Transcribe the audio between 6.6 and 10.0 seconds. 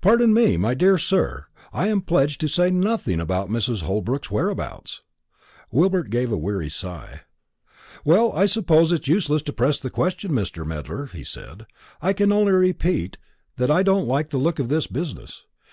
sigh. "Well, I suppose it is useless to press the